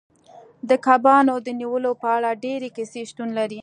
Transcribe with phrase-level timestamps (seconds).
[0.69, 3.59] د کبانو د نیولو په اړه ډیرې کیسې شتون لري